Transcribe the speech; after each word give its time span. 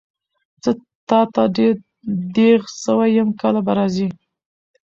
زه 0.63 0.71
تاته 1.09 1.43
ډېر 1.55 1.75
دیغ 2.35 2.61
سوی 2.83 3.09
یم 3.17 3.29
کله 3.41 3.59
به 3.65 3.73
راځي؟ 3.77 4.07